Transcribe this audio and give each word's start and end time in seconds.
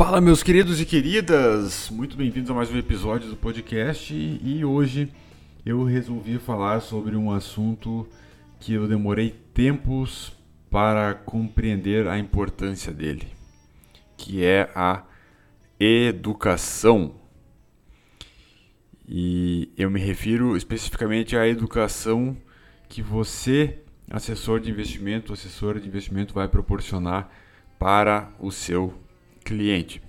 Fala, 0.00 0.18
meus 0.18 0.42
queridos 0.42 0.80
e 0.80 0.86
queridas! 0.86 1.90
Muito 1.90 2.16
bem-vindos 2.16 2.50
a 2.50 2.54
mais 2.54 2.70
um 2.70 2.78
episódio 2.78 3.28
do 3.28 3.36
podcast 3.36 4.14
e 4.14 4.64
hoje 4.64 5.12
eu 5.64 5.84
resolvi 5.84 6.38
falar 6.38 6.80
sobre 6.80 7.14
um 7.16 7.30
assunto 7.30 8.08
que 8.58 8.72
eu 8.72 8.88
demorei 8.88 9.28
tempos 9.52 10.32
para 10.70 11.12
compreender 11.12 12.08
a 12.08 12.18
importância 12.18 12.94
dele, 12.94 13.28
que 14.16 14.42
é 14.42 14.70
a 14.74 15.04
educação. 15.78 17.16
E 19.06 19.70
eu 19.76 19.90
me 19.90 20.00
refiro 20.00 20.56
especificamente 20.56 21.36
à 21.36 21.46
educação 21.46 22.34
que 22.88 23.02
você, 23.02 23.80
assessor 24.10 24.60
de 24.60 24.70
investimento, 24.70 25.34
assessora 25.34 25.78
de 25.78 25.86
investimento, 25.86 26.32
vai 26.32 26.48
proporcionar 26.48 27.30
para 27.78 28.30
o 28.40 28.50
seu 28.50 28.98
cliente. 29.44 30.02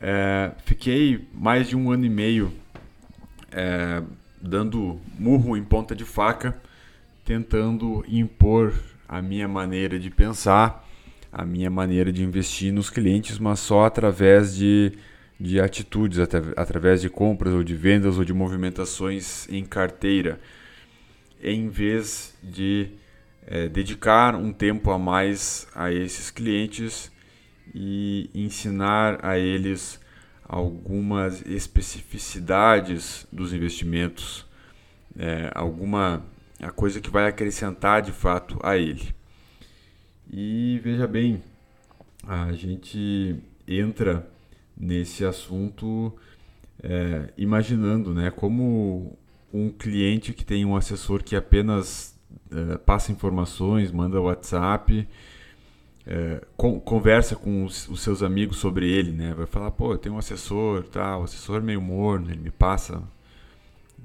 É, 0.00 0.52
fiquei 0.64 1.26
mais 1.32 1.68
de 1.68 1.76
um 1.76 1.90
ano 1.90 2.04
e 2.04 2.10
meio 2.10 2.52
é, 3.50 4.02
dando 4.40 5.00
murro 5.18 5.56
em 5.56 5.64
ponta 5.64 5.94
de 5.94 6.04
faca, 6.04 6.60
tentando 7.24 8.04
impor 8.06 8.74
a 9.08 9.22
minha 9.22 9.48
maneira 9.48 9.98
de 9.98 10.10
pensar, 10.10 10.86
a 11.32 11.44
minha 11.44 11.70
maneira 11.70 12.12
de 12.12 12.22
investir 12.22 12.72
nos 12.72 12.90
clientes, 12.90 13.38
mas 13.38 13.60
só 13.60 13.84
através 13.84 14.54
de, 14.54 14.92
de 15.40 15.60
atitudes, 15.60 16.18
através 16.56 17.00
de 17.00 17.08
compras 17.08 17.52
ou 17.52 17.64
de 17.64 17.74
vendas 17.74 18.18
ou 18.18 18.24
de 18.24 18.32
movimentações 18.32 19.48
em 19.48 19.64
carteira, 19.64 20.38
em 21.42 21.68
vez 21.68 22.36
de 22.42 22.90
é, 23.46 23.68
dedicar 23.68 24.34
um 24.34 24.52
tempo 24.52 24.90
a 24.90 24.98
mais 24.98 25.66
a 25.74 25.92
esses 25.92 26.30
clientes 26.30 27.10
e 27.74 28.30
ensinar 28.34 29.24
a 29.24 29.38
eles 29.38 30.00
algumas 30.48 31.44
especificidades 31.46 33.26
dos 33.32 33.52
investimentos, 33.52 34.46
é, 35.18 35.50
alguma 35.54 36.22
a 36.60 36.70
coisa 36.70 37.00
que 37.00 37.10
vai 37.10 37.26
acrescentar 37.26 38.00
de 38.00 38.12
fato 38.12 38.58
a 38.62 38.76
ele. 38.76 39.14
E 40.30 40.80
veja 40.82 41.06
bem, 41.06 41.42
a 42.26 42.52
gente 42.52 43.36
entra 43.68 44.26
nesse 44.76 45.24
assunto 45.24 46.12
é, 46.82 47.32
imaginando 47.36 48.14
né, 48.14 48.30
como 48.30 49.16
um 49.52 49.70
cliente 49.70 50.32
que 50.32 50.44
tem 50.44 50.64
um 50.64 50.76
assessor 50.76 51.22
que 51.22 51.36
apenas 51.36 52.18
é, 52.50 52.78
passa 52.78 53.12
informações, 53.12 53.90
manda 53.92 54.20
WhatsApp 54.20 55.06
é, 56.06 56.40
com, 56.56 56.78
conversa 56.78 57.34
com 57.34 57.64
os, 57.64 57.88
os, 57.88 58.00
seus 58.00 58.22
amigos 58.22 58.58
sobre 58.58 58.88
ele, 58.88 59.10
né? 59.10 59.34
Vai 59.34 59.46
falar, 59.46 59.72
pô, 59.72 59.92
eu 59.92 59.98
tenho 59.98 60.14
um 60.14 60.18
assessor, 60.18 60.84
tá? 60.84 61.18
O 61.18 61.24
assessor 61.24 61.58
é 61.58 61.60
meio 61.60 61.80
morno, 61.80 62.30
ele 62.30 62.40
me 62.40 62.50
passa 62.50 63.02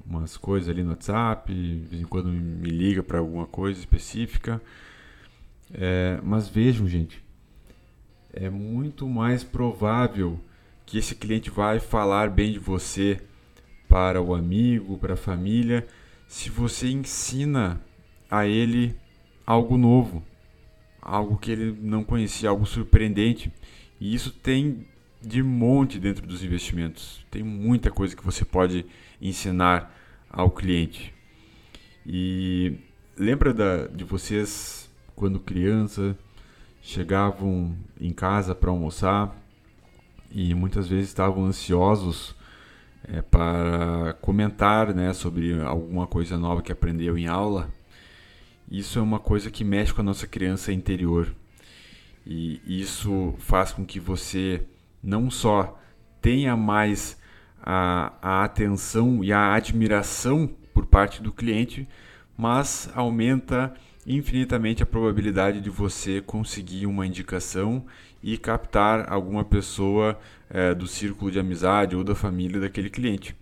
umas 0.04 0.36
coisas 0.36 0.68
ali 0.68 0.82
no 0.82 0.90
WhatsApp, 0.90 1.52
de 1.52 1.86
vez 1.88 2.02
em 2.02 2.06
quando 2.06 2.28
me 2.28 2.68
liga 2.68 3.02
para 3.02 3.20
alguma 3.20 3.46
coisa 3.46 3.78
específica. 3.78 4.60
É, 5.72 6.18
mas 6.24 6.48
vejam, 6.48 6.88
gente, 6.88 7.22
é 8.32 8.50
muito 8.50 9.08
mais 9.08 9.44
provável 9.44 10.40
que 10.84 10.98
esse 10.98 11.14
cliente 11.14 11.50
vai 11.50 11.78
falar 11.78 12.30
bem 12.30 12.52
de 12.52 12.58
você 12.58 13.20
para 13.88 14.20
o 14.20 14.34
amigo, 14.34 14.98
para 14.98 15.14
a 15.14 15.16
família, 15.16 15.86
se 16.26 16.50
você 16.50 16.88
ensina 16.88 17.80
a 18.30 18.46
ele 18.46 18.96
algo 19.46 19.76
novo, 19.76 20.22
algo 21.02 21.36
que 21.36 21.50
ele 21.50 21.76
não 21.82 22.04
conhecia, 22.04 22.48
algo 22.48 22.64
surpreendente. 22.64 23.52
E 24.00 24.14
isso 24.14 24.30
tem 24.30 24.86
de 25.20 25.42
monte 25.42 25.98
dentro 25.98 26.26
dos 26.26 26.44
investimentos. 26.44 27.26
Tem 27.30 27.42
muita 27.42 27.90
coisa 27.90 28.14
que 28.14 28.24
você 28.24 28.44
pode 28.44 28.86
ensinar 29.20 29.94
ao 30.30 30.50
cliente. 30.50 31.12
E 32.06 32.78
lembra 33.16 33.52
da, 33.52 33.86
de 33.88 34.04
vocês 34.04 34.90
quando 35.14 35.38
criança 35.38 36.16
chegavam 36.80 37.76
em 38.00 38.12
casa 38.12 38.54
para 38.54 38.70
almoçar 38.70 39.36
e 40.30 40.54
muitas 40.54 40.88
vezes 40.88 41.08
estavam 41.08 41.44
ansiosos 41.44 42.34
é, 43.04 43.22
para 43.22 44.14
comentar 44.20 44.92
né, 44.94 45.12
sobre 45.12 45.60
alguma 45.60 46.06
coisa 46.06 46.36
nova 46.36 46.62
que 46.62 46.72
aprendeu 46.72 47.16
em 47.16 47.26
aula 47.26 47.70
isso 48.72 48.98
é 48.98 49.02
uma 49.02 49.18
coisa 49.18 49.50
que 49.50 49.62
mexe 49.62 49.92
com 49.92 50.00
a 50.00 50.04
nossa 50.04 50.26
criança 50.26 50.72
interior. 50.72 51.28
E 52.26 52.58
isso 52.64 53.34
faz 53.38 53.70
com 53.70 53.84
que 53.84 54.00
você 54.00 54.62
não 55.02 55.30
só 55.30 55.78
tenha 56.22 56.56
mais 56.56 57.18
a, 57.62 58.14
a 58.22 58.44
atenção 58.44 59.22
e 59.22 59.30
a 59.30 59.52
admiração 59.52 60.48
por 60.72 60.86
parte 60.86 61.22
do 61.22 61.30
cliente, 61.30 61.86
mas 62.34 62.88
aumenta 62.94 63.74
infinitamente 64.06 64.82
a 64.82 64.86
probabilidade 64.86 65.60
de 65.60 65.68
você 65.68 66.22
conseguir 66.22 66.86
uma 66.86 67.06
indicação 67.06 67.84
e 68.22 68.38
captar 68.38 69.12
alguma 69.12 69.44
pessoa 69.44 70.18
é, 70.48 70.74
do 70.74 70.86
círculo 70.86 71.30
de 71.30 71.38
amizade 71.38 71.94
ou 71.94 72.02
da 72.02 72.14
família 72.14 72.58
daquele 72.58 72.88
cliente. 72.88 73.36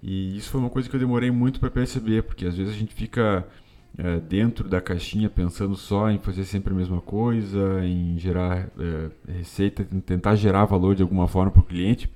E 0.00 0.36
isso 0.36 0.50
foi 0.50 0.60
uma 0.60 0.70
coisa 0.70 0.88
que 0.88 0.94
eu 0.94 1.00
demorei 1.00 1.32
muito 1.32 1.58
para 1.58 1.68
perceber, 1.68 2.22
porque 2.22 2.46
às 2.46 2.56
vezes 2.56 2.72
a 2.72 2.78
gente 2.78 2.94
fica 2.94 3.44
é, 3.98 4.20
dentro 4.20 4.68
da 4.68 4.78
caixinha 4.78 5.30
pensando 5.30 5.74
só 5.74 6.10
em 6.10 6.18
fazer 6.18 6.44
sempre 6.44 6.72
a 6.72 6.76
mesma 6.76 7.00
coisa, 7.00 7.82
em 7.82 8.18
gerar 8.18 8.68
é, 8.78 9.32
receita, 9.32 9.84
tentar 10.04 10.36
gerar 10.36 10.66
valor 10.66 10.94
de 10.94 11.02
alguma 11.02 11.26
forma 11.26 11.50
para 11.50 11.60
o 11.60 11.64
cliente, 11.64 12.10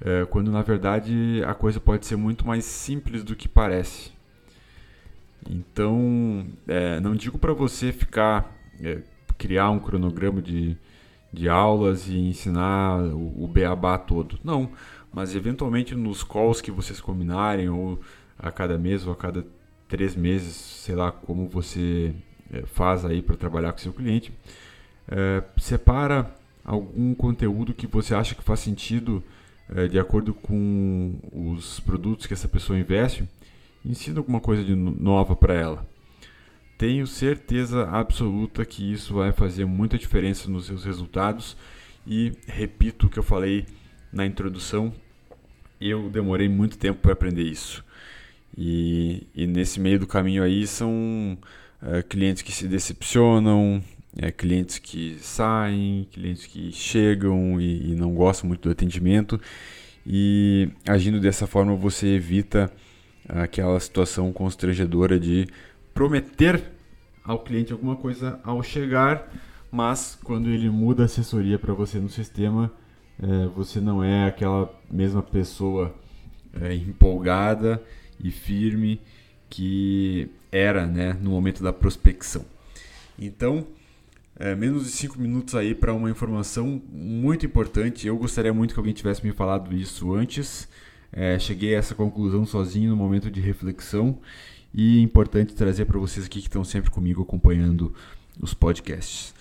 é, 0.00 0.24
quando 0.24 0.50
na 0.50 0.62
verdade 0.62 1.42
a 1.46 1.52
coisa 1.52 1.78
pode 1.78 2.06
ser 2.06 2.16
muito 2.16 2.46
mais 2.46 2.64
simples 2.64 3.22
do 3.22 3.36
que 3.36 3.46
parece. 3.48 4.10
Então, 5.48 6.44
não 7.00 7.14
digo 7.14 7.38
para 7.38 7.52
você 7.52 7.92
ficar, 7.92 8.52
criar 9.38 9.70
um 9.70 9.78
cronograma 9.78 10.42
de, 10.42 10.76
de 11.32 11.48
aulas 11.48 12.08
e 12.08 12.16
ensinar 12.16 12.98
o, 12.98 13.44
o 13.44 13.46
beabá 13.46 13.96
todo. 13.96 14.40
Não, 14.42 14.68
mas 15.12 15.36
eventualmente 15.36 15.94
nos 15.94 16.24
calls 16.24 16.60
que 16.60 16.72
vocês 16.72 17.00
combinarem, 17.00 17.68
ou 17.68 18.00
a 18.36 18.50
cada 18.50 18.76
mês 18.76 19.06
ou 19.06 19.12
a 19.12 19.16
cada 19.16 19.46
três 19.88 20.14
meses, 20.16 20.54
sei 20.54 20.94
lá 20.94 21.12
como 21.12 21.48
você 21.48 22.14
é, 22.52 22.62
faz 22.66 23.04
aí 23.04 23.22
para 23.22 23.36
trabalhar 23.36 23.72
com 23.72 23.78
seu 23.78 23.92
cliente, 23.92 24.32
é, 25.08 25.42
separa 25.58 26.34
algum 26.64 27.14
conteúdo 27.14 27.72
que 27.72 27.86
você 27.86 28.14
acha 28.14 28.34
que 28.34 28.42
faz 28.42 28.60
sentido 28.60 29.22
é, 29.74 29.86
de 29.86 29.98
acordo 29.98 30.34
com 30.34 31.14
os 31.32 31.80
produtos 31.80 32.26
que 32.26 32.34
essa 32.34 32.48
pessoa 32.48 32.78
investe, 32.78 33.28
ensina 33.84 34.18
alguma 34.18 34.40
coisa 34.40 34.64
de 34.64 34.74
nova 34.74 35.36
para 35.36 35.54
ela. 35.54 35.86
Tenho 36.76 37.06
certeza 37.06 37.88
absoluta 37.88 38.64
que 38.64 38.92
isso 38.92 39.14
vai 39.14 39.32
fazer 39.32 39.64
muita 39.64 39.96
diferença 39.96 40.50
nos 40.50 40.66
seus 40.66 40.84
resultados 40.84 41.56
e 42.06 42.32
repito 42.46 43.06
o 43.06 43.10
que 43.10 43.18
eu 43.18 43.22
falei 43.22 43.64
na 44.12 44.26
introdução, 44.26 44.92
eu 45.80 46.08
demorei 46.10 46.48
muito 46.48 46.78
tempo 46.78 47.00
para 47.00 47.12
aprender 47.12 47.42
isso. 47.42 47.84
E, 48.56 49.26
e 49.34 49.46
nesse 49.46 49.78
meio 49.78 49.98
do 49.98 50.06
caminho 50.06 50.42
aí 50.42 50.66
são 50.66 51.36
é, 51.82 52.02
clientes 52.02 52.42
que 52.42 52.52
se 52.52 52.66
decepcionam, 52.66 53.82
é, 54.16 54.30
clientes 54.30 54.78
que 54.78 55.18
saem, 55.20 56.08
clientes 56.10 56.46
que 56.46 56.72
chegam 56.72 57.60
e, 57.60 57.92
e, 57.92 57.94
não 57.94 58.14
gostam 58.14 58.48
muito 58.48 58.62
do 58.62 58.70
atendimento. 58.70 59.38
E 60.06 60.70
agindo 60.88 61.20
dessa 61.20 61.46
forma 61.46 61.74
você 61.76 62.08
evita 62.14 62.72
aquela 63.28 63.78
situação 63.78 64.32
constrangedora 64.32 65.18
de 65.20 65.46
prometer 65.92 66.62
ao 67.24 67.40
cliente 67.40 67.72
alguma 67.72 67.96
coisa 67.96 68.40
ao 68.44 68.62
chegar, 68.62 69.30
mas 69.70 70.16
quando 70.22 70.48
ele 70.48 70.70
muda 70.70 71.02
a 71.02 71.06
assessoria 71.06 71.58
para 71.58 71.74
você 71.74 71.98
no 71.98 72.08
sistema, 72.08 72.72
é, 73.20 73.46
você 73.48 73.80
não 73.80 74.02
é 74.02 74.26
aquela 74.26 74.72
mesma 74.90 75.22
pessoa 75.22 75.94
empolgada 76.88 77.82
e 78.22 78.30
firme 78.30 79.00
que 79.48 80.28
era 80.50 80.86
né, 80.86 81.16
no 81.20 81.30
momento 81.30 81.62
da 81.62 81.72
prospecção. 81.72 82.44
Então, 83.18 83.66
é, 84.38 84.54
menos 84.54 84.84
de 84.84 84.90
5 84.90 85.18
minutos 85.18 85.54
aí 85.54 85.74
para 85.74 85.94
uma 85.94 86.10
informação 86.10 86.80
muito 86.92 87.46
importante. 87.46 88.06
Eu 88.06 88.16
gostaria 88.18 88.52
muito 88.52 88.74
que 88.74 88.80
alguém 88.80 88.92
tivesse 88.92 89.24
me 89.24 89.32
falado 89.32 89.74
isso 89.74 90.14
antes. 90.14 90.68
É, 91.12 91.38
cheguei 91.38 91.74
a 91.74 91.78
essa 91.78 91.94
conclusão 91.94 92.44
sozinho 92.44 92.90
no 92.90 92.96
momento 92.96 93.30
de 93.30 93.40
reflexão 93.40 94.18
e 94.74 94.98
é 94.98 95.00
importante 95.00 95.54
trazer 95.54 95.86
para 95.86 95.98
vocês 95.98 96.26
aqui 96.26 96.40
que 96.40 96.48
estão 96.48 96.64
sempre 96.64 96.90
comigo 96.90 97.22
acompanhando 97.22 97.94
os 98.38 98.52
podcasts. 98.52 99.34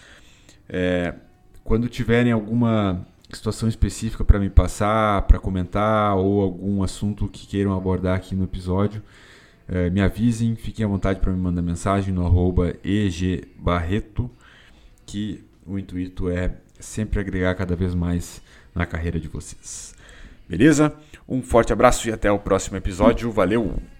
É, 0.69 1.13
quando 1.63 1.89
tiverem 1.89 2.31
alguma 2.31 3.06
situação 3.31 3.68
específica 3.68 4.24
para 4.24 4.39
me 4.39 4.50
passar, 4.50 5.24
para 5.24 5.39
comentar 5.39 6.16
ou 6.16 6.42
algum 6.42 6.83
assunto 6.83 7.27
que 7.27 7.48
queiram 7.48 7.74
abordar 7.74 8.16
aqui 8.16 8.36
no 8.36 8.44
episódio, 8.44 9.01
é, 9.68 9.89
me 9.89 10.01
avisem, 10.01 10.56
fiquem 10.56 10.86
à 10.86 10.88
vontade 10.88 11.19
para 11.19 11.31
me 11.31 11.39
mandar 11.39 11.62
mensagem 11.62 12.13
no 12.13 12.25
egbarreto, 12.83 14.30
que 15.06 15.44
o 15.66 15.80
intuito 15.80 16.30
é 16.30 16.56
sempre 16.80 17.19
agregar 17.19 17.56
cada 17.56 17.75
vez 17.75 17.95
mais 17.95 18.42
na 18.74 18.86
carreira 18.86 19.19
de 19.19 19.27
vocês. 19.27 19.95
Beleza? 20.48 20.94
Um 21.27 21.42
forte 21.42 21.74
abraço 21.74 22.07
e 22.07 22.12
até 22.12 22.31
o 22.31 22.38
próximo 22.38 22.77
episódio. 22.77 23.31
Valeu! 23.31 23.94